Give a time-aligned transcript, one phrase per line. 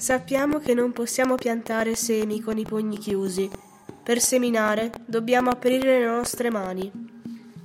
[0.00, 3.50] Sappiamo che non possiamo piantare semi con i pugni chiusi.
[4.02, 6.90] Per seminare dobbiamo aprire le nostre mani.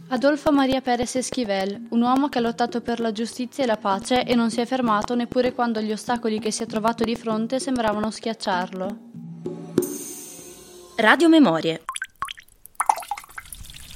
[0.10, 4.26] Adolfo Maria Perez Esquivel, un uomo che ha lottato per la giustizia e la pace
[4.26, 7.62] e non si è fermato neppure quando gli ostacoli che si è trovato di fronte
[7.62, 8.98] sembravano schiacciarlo.
[10.98, 11.86] Radio Memorie.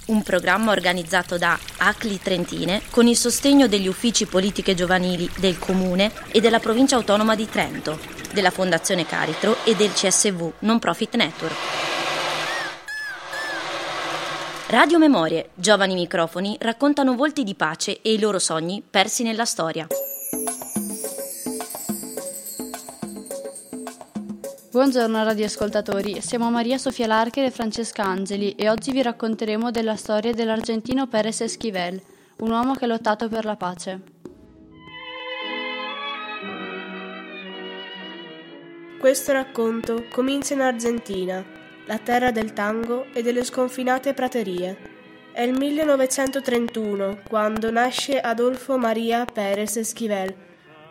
[0.10, 6.12] Un programma organizzato da ACLI Trentine con il sostegno degli uffici politiche giovanili del Comune
[6.32, 8.00] e della Provincia Autonoma di Trento,
[8.34, 11.56] della Fondazione Caritro e del CSV Non Profit Network.
[14.70, 19.86] Radio Memorie, giovani microfoni raccontano volti di pace e i loro sogni persi nella storia.
[24.72, 30.32] Buongiorno radioascoltatori, siamo Maria Sofia Larcher e Francesca Angeli e oggi vi racconteremo della storia
[30.32, 32.00] dell'argentino Pérez Esquivel,
[32.42, 34.02] un uomo che ha lottato per la pace.
[39.00, 41.44] Questo racconto comincia in Argentina,
[41.88, 44.78] la terra del tango e delle sconfinate praterie.
[45.32, 50.36] È il 1931 quando nasce Adolfo María Pérez Esquivel,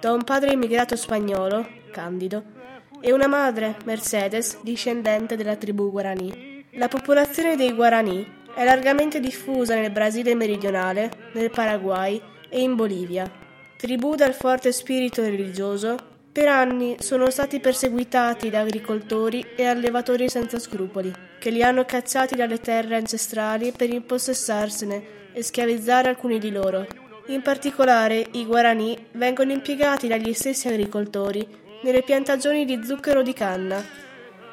[0.00, 2.57] da un padre immigrato spagnolo, Candido,
[3.00, 6.64] e una madre, Mercedes, discendente della tribù Guarani.
[6.72, 13.30] La popolazione dei Guarani è largamente diffusa nel Brasile meridionale, nel Paraguay e in Bolivia.
[13.76, 15.96] Tribù dal forte spirito religioso,
[16.32, 22.36] per anni sono stati perseguitati da agricoltori e allevatori senza scrupoli, che li hanno cacciati
[22.36, 26.86] dalle terre ancestrali per impossessarsene e schiavizzare alcuni di loro.
[27.26, 31.46] In particolare i Guarani vengono impiegati dagli stessi agricoltori
[31.82, 33.82] nelle piantagioni di zucchero di canna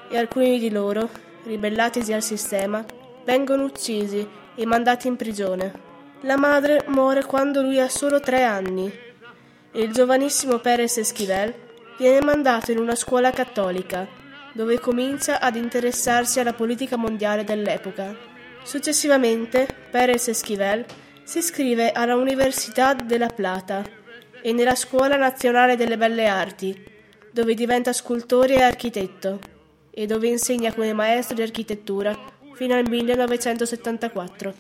[0.09, 1.09] e alcuni di loro,
[1.43, 2.85] ribellatisi al sistema,
[3.23, 5.73] vengono uccisi e mandati in prigione.
[6.21, 8.91] La madre muore quando lui ha solo tre anni
[9.71, 11.53] e il giovanissimo Perez Esquivel
[11.97, 14.07] viene mandato in una scuola cattolica,
[14.53, 18.15] dove comincia ad interessarsi alla politica mondiale dell'epoca.
[18.63, 20.85] Successivamente, Perez Esquivel
[21.23, 23.83] si iscrive alla Università de La Plata
[24.41, 26.93] e nella Scuola Nazionale delle Belle Arti,
[27.35, 29.39] dove diventa scultore e architetto
[29.91, 32.17] e dove insegna come maestro di architettura
[32.53, 34.53] fino al 1974.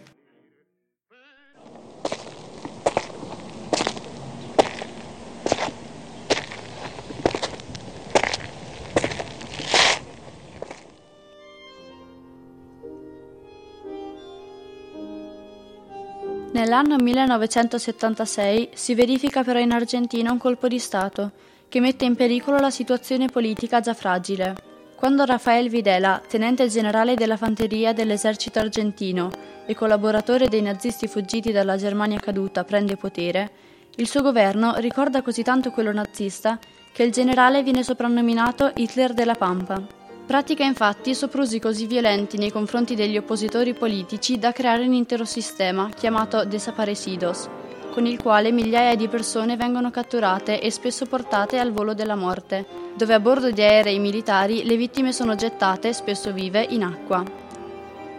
[16.51, 21.31] Nell'anno 1976 si verifica però in Argentina un colpo di Stato
[21.75, 24.55] che mette in pericolo la situazione politica già fragile.
[24.95, 29.29] Quando Rafael Videla, tenente generale della fanteria dell'esercito argentino
[29.65, 33.51] e collaboratore dei nazisti fuggiti dalla Germania caduta, prende potere,
[33.97, 36.57] il suo governo ricorda così tanto quello nazista
[36.93, 39.85] che il generale viene soprannominato Hitler della Pampa.
[40.25, 45.89] Pratica infatti soprusi così violenti nei confronti degli oppositori politici da creare un intero sistema
[45.89, 47.49] chiamato desaparecidos,
[47.95, 52.65] con il quale migliaia di persone vengono catturate e spesso portate al volo della morte,
[52.93, 57.23] dove a bordo di aerei militari le vittime sono gettate, spesso vive, in acqua.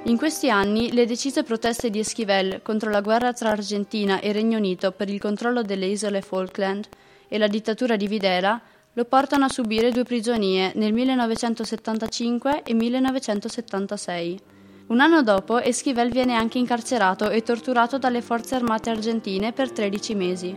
[0.05, 4.57] In questi anni le decise proteste di Esquivel contro la guerra tra Argentina e Regno
[4.57, 6.89] Unito per il controllo delle isole Falkland
[7.29, 8.59] e la dittatura di Videla
[8.95, 14.41] lo portano a subire due prigionie nel 1975 e 1976.
[14.89, 20.15] Un anno dopo Esquivel viene anche incarcerato e torturato dalle forze armate argentine per 13
[20.15, 20.57] mesi.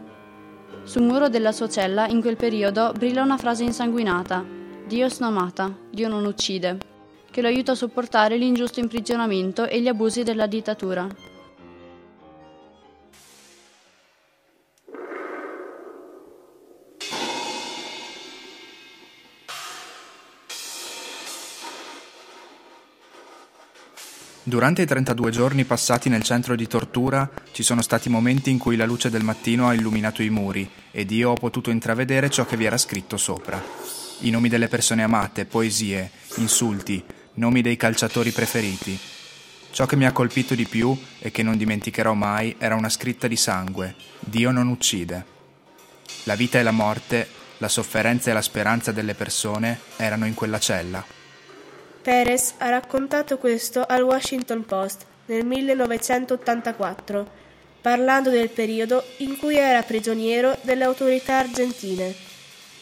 [0.84, 4.46] Sul muro della sua cella, in quel periodo, brilla una frase insanguinata:
[4.86, 6.78] Dios no mata, Dio non uccide,
[7.32, 11.08] che lo aiuta a sopportare l'ingiusto imprigionamento e gli abusi della dittatura.
[24.50, 28.78] Durante i 32 giorni passati nel centro di tortura ci sono stati momenti in cui
[28.78, 32.58] la luce del mattino ha illuminato i muri ed io ho potuto intravedere ciò che
[32.58, 33.64] vi era scritto sopra.
[34.22, 37.04] I nomi delle persone amate, poesie, insulti,
[37.36, 38.98] nomi dei calciatori preferiti.
[39.70, 43.28] Ciò che mi ha colpito di più e che non dimenticherò mai era una scritta
[43.28, 43.94] di sangue.
[44.20, 45.26] Dio non uccide.
[46.24, 47.28] La vita e la morte,
[47.60, 51.18] la sofferenza e la speranza delle persone erano in quella cella.
[52.02, 57.28] Perez ha raccontato questo al Washington Post nel 1984,
[57.82, 62.16] parlando del periodo in cui era prigioniero delle autorità argentine,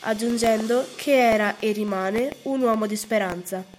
[0.02, 3.77] aggiungendo che era e rimane un uomo di speranza.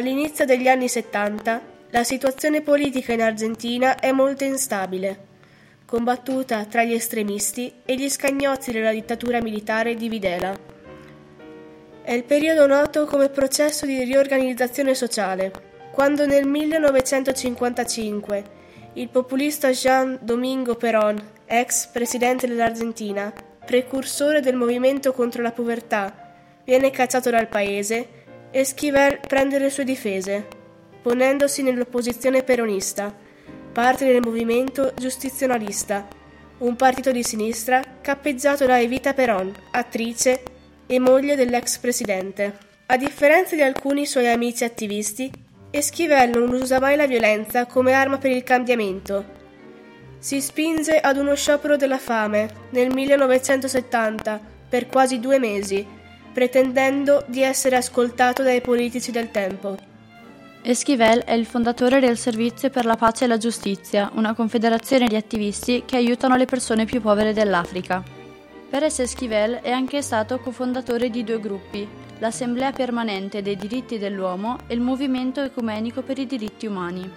[0.00, 1.60] All'inizio degli anni 70
[1.90, 5.26] la situazione politica in Argentina è molto instabile,
[5.84, 10.58] combattuta tra gli estremisti e gli scagnozzi della dittatura militare di Videla.
[12.00, 15.52] È il periodo noto come processo di riorganizzazione sociale,
[15.92, 18.44] quando nel 1955
[18.94, 23.30] il populista Jean Domingo Perón, ex presidente dell'Argentina,
[23.66, 26.32] precursore del movimento contro la povertà,
[26.64, 28.19] viene cacciato dal paese,
[28.52, 30.44] Esquivel prende le sue difese,
[31.02, 33.14] ponendosi nell'opposizione peronista,
[33.72, 36.08] parte del movimento giustizionalista,
[36.58, 40.42] un partito di sinistra cappeggiato da Evita Perón, attrice
[40.86, 42.58] e moglie dell'ex presidente.
[42.86, 45.30] A differenza di alcuni suoi amici attivisti,
[45.70, 49.38] Esquivel non usa mai la violenza come arma per il cambiamento.
[50.18, 55.86] Si spinge ad uno sciopero della fame nel 1970 per quasi due mesi,
[56.32, 59.76] pretendendo di essere ascoltato dai politici del tempo.
[60.62, 65.16] Esquivel è il fondatore del Servizio per la Pace e la Giustizia, una confederazione di
[65.16, 68.02] attivisti che aiutano le persone più povere dell'Africa.
[68.68, 74.74] Pérez Esquivel è anche stato cofondatore di due gruppi, l'Assemblea Permanente dei Diritti dell'Uomo e
[74.74, 77.10] il Movimento Ecumenico per i Diritti Umani.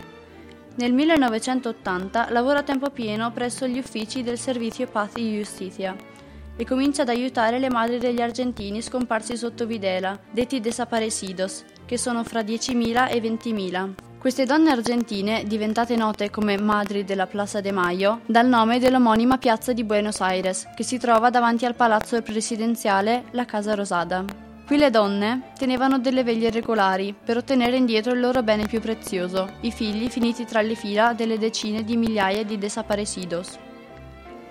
[0.76, 6.13] Nel 1980 lavora a tempo pieno presso gli uffici del Servizio Paz y Justicia
[6.56, 12.24] e comincia ad aiutare le madri degli argentini scomparsi sotto Videla, detti desaparecidos, che sono
[12.24, 13.94] fra 10.000 e 20.000.
[14.24, 19.74] Queste donne argentine, diventate note come Madri della Plaza de Mayo, dal nome dell'omonima piazza
[19.74, 24.24] di Buenos Aires, che si trova davanti al palazzo presidenziale, la Casa Rosada.
[24.66, 29.58] Qui le donne tenevano delle veglie regolari per ottenere indietro il loro bene più prezioso,
[29.62, 33.60] i figli finiti tra le fila delle decine di migliaia di desaparecidos.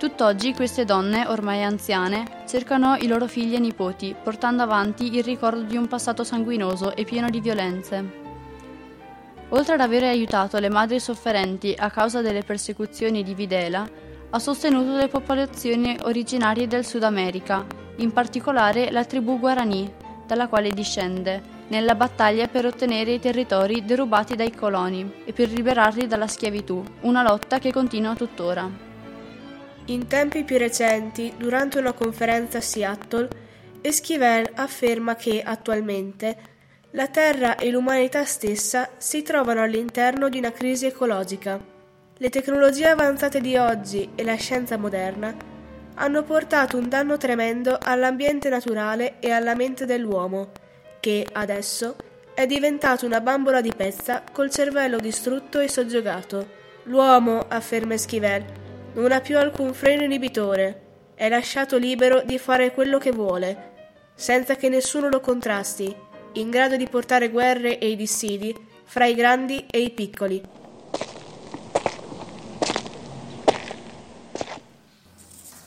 [0.02, 5.62] Tutt'oggi queste donne, ormai anziane, cercano i loro figli e nipoti, portando avanti il ricordo
[5.62, 8.04] di un passato sanguinoso e pieno di violenze.
[9.50, 13.88] Oltre ad avere aiutato le madri sofferenti a causa delle persecuzioni di Videla,
[14.30, 17.64] ha sostenuto le popolazioni originarie del Sud America,
[17.98, 19.88] in particolare la tribù Guarani,
[20.26, 26.08] dalla quale discende, nella battaglia per ottenere i territori derubati dai coloni e per liberarli
[26.08, 28.90] dalla schiavitù, una lotta che continua tuttora.
[29.86, 33.28] In tempi più recenti, durante una conferenza a Seattle,
[33.80, 36.50] Esquivel afferma che attualmente
[36.92, 41.58] la Terra e l'umanità stessa si trovano all'interno di una crisi ecologica.
[42.16, 45.34] Le tecnologie avanzate di oggi e la scienza moderna
[45.94, 50.52] hanno portato un danno tremendo all'ambiente naturale e alla mente dell'uomo,
[51.00, 51.96] che adesso
[52.34, 56.60] è diventato una bambola di pezza col cervello distrutto e soggiogato.
[56.84, 58.44] L'uomo, afferma Esquivel,
[58.94, 60.80] non ha più alcun freno inibitore,
[61.14, 63.70] è lasciato libero di fare quello che vuole,
[64.14, 65.94] senza che nessuno lo contrasti
[66.34, 70.42] in grado di portare guerre e dissidi fra i grandi e i piccoli.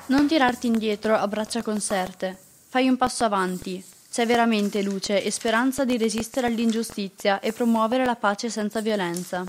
[0.08, 3.84] Non tirarti indietro a braccia conserte, fai un passo avanti.
[4.12, 9.44] C'è veramente luce e speranza di resistere all'ingiustizia e promuovere la pace senza violenza.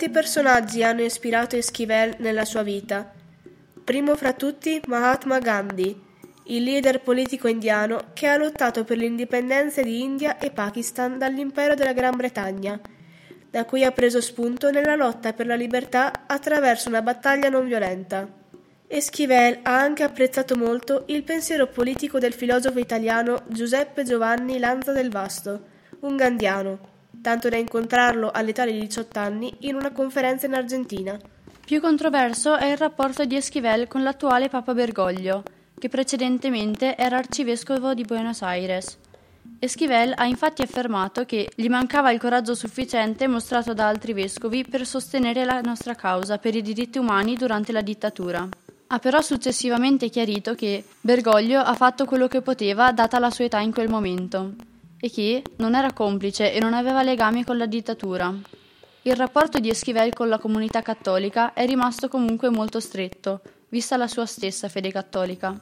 [0.00, 3.12] Molti personaggi hanno ispirato Esquivel nella sua vita.
[3.84, 5.94] Primo fra tutti Mahatma Gandhi,
[6.44, 11.92] il leader politico indiano che ha lottato per l'indipendenza di India e Pakistan dall'impero della
[11.92, 12.80] Gran Bretagna,
[13.50, 18.26] da cui ha preso spunto nella lotta per la libertà attraverso una battaglia non violenta.
[18.86, 25.10] Esquivel ha anche apprezzato molto il pensiero politico del filosofo italiano Giuseppe Giovanni Lanza del
[25.10, 25.62] Vasto,
[26.00, 26.89] un gandiano,
[27.20, 31.18] tanto da incontrarlo all'età di 18 anni in una conferenza in Argentina.
[31.64, 35.42] Più controverso è il rapporto di Esquivel con l'attuale Papa Bergoglio,
[35.78, 38.98] che precedentemente era arcivescovo di Buenos Aires.
[39.58, 44.86] Esquivel ha infatti affermato che gli mancava il coraggio sufficiente mostrato da altri vescovi per
[44.86, 48.48] sostenere la nostra causa per i diritti umani durante la dittatura.
[48.88, 53.60] Ha però successivamente chiarito che Bergoglio ha fatto quello che poteva data la sua età
[53.60, 54.54] in quel momento
[55.00, 58.32] e che non era complice e non aveva legami con la dittatura.
[59.02, 63.40] Il rapporto di Esquivel con la comunità cattolica è rimasto comunque molto stretto,
[63.70, 65.58] vista la sua stessa fede cattolica.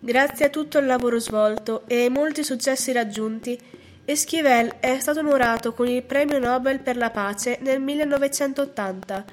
[0.00, 3.56] Grazie a tutto il lavoro svolto e ai molti successi raggiunti,
[4.04, 9.24] Esquivel è stato onorato con il Premio Nobel per la pace nel 1980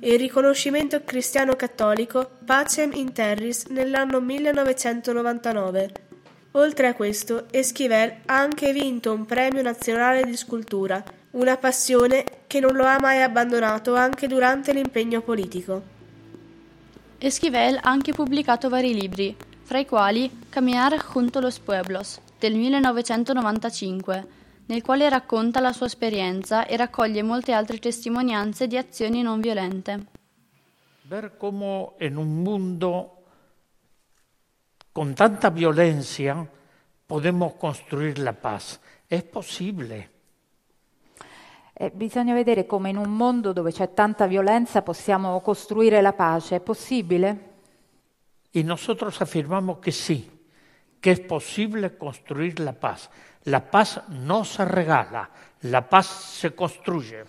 [0.00, 6.07] e il riconoscimento cristiano cattolico Pacem in Terris nell'anno 1999.
[6.58, 11.00] Oltre a questo, Esquivel ha anche vinto un premio nazionale di scultura,
[11.32, 15.80] una passione che non lo ha mai abbandonato anche durante l'impegno politico.
[17.18, 24.26] Esquivel ha anche pubblicato vari libri, fra i quali Caminar junto los pueblos del 1995,
[24.66, 30.06] nel quale racconta la sua esperienza e raccoglie molte altre testimonianze di azioni non violente.
[31.04, 33.17] Ver cómo en un mundo
[34.98, 36.44] con tanta violencia
[37.06, 38.80] podemos construir la paz.
[39.06, 40.10] È possibile.
[41.72, 46.56] Eh, bisogna vedere come in un mondo dove c'è tanta violenza possiamo costruire la pace.
[46.56, 47.50] È possibile?
[48.50, 50.28] Y nosotros afirmamos que sí,
[51.00, 53.08] que es posible construir la paz.
[53.44, 57.24] La paz no se regala, la paz se costruye.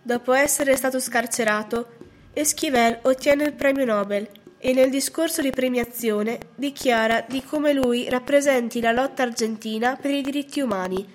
[0.00, 1.88] Dopo essere stato scarcerato,
[2.32, 8.80] Esquivel ottiene il premio Nobel e nel discorso di premiazione dichiara di come lui rappresenti
[8.80, 11.06] la lotta argentina per i diritti umani,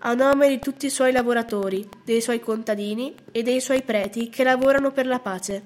[0.00, 4.44] a nome di tutti i suoi lavoratori, dei suoi contadini e dei suoi preti che
[4.44, 5.62] lavorano per la pace.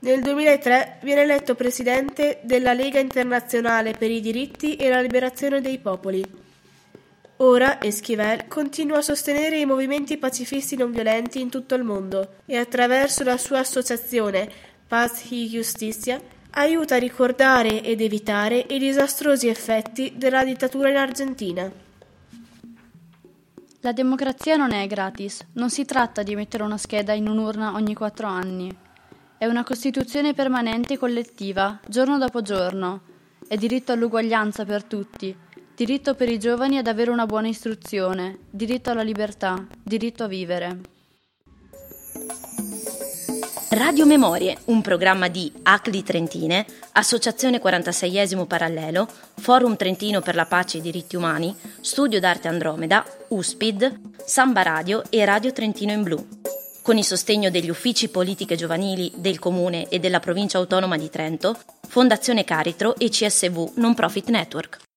[0.00, 5.78] Nel 2003 viene eletto presidente della Lega Internazionale per i diritti e la liberazione dei
[5.78, 6.24] popoli.
[7.36, 12.56] Ora Esquivel continua a sostenere i movimenti pacifisti non violenti in tutto il mondo e
[12.56, 14.50] attraverso la sua associazione
[14.88, 21.70] Paz y Justicia aiuta a ricordare ed evitare i disastrosi effetti della dittatura in Argentina.
[23.80, 27.94] La democrazia non è gratis, non si tratta di mettere una scheda in un'urna ogni
[27.94, 28.74] quattro anni.
[29.36, 33.00] È una Costituzione permanente e collettiva, giorno dopo giorno.
[33.48, 35.36] È diritto all'uguaglianza per tutti,
[35.74, 40.91] Diritto per i giovani ad avere una buona istruzione, diritto alla libertà, diritto a vivere.
[43.74, 50.76] Radio Memorie, un programma di ACLI Trentine, Associazione 46esimo Parallelo, Forum Trentino per la Pace
[50.76, 56.22] e i Diritti Umani, Studio d'Arte Andromeda, USPID, Samba Radio e Radio Trentino in Blu.
[56.82, 61.58] Con il sostegno degli uffici politiche giovanili del Comune e della Provincia Autonoma di Trento,
[61.88, 64.91] Fondazione Caritro e CSV Non Profit Network.